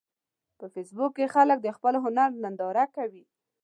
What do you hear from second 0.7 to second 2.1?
فېسبوک کې خلک د خپل